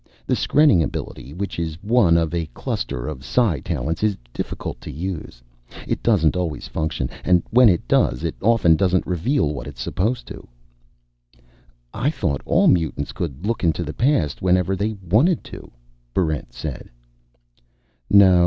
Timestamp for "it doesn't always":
5.87-6.67